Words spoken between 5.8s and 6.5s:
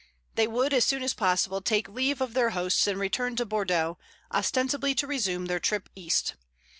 east.